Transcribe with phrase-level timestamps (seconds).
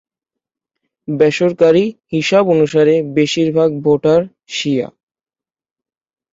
[1.07, 4.21] বেসরকারী হিসাব অনুসারে বেশিরভাগ ভোটার
[4.49, 4.87] শিয়া।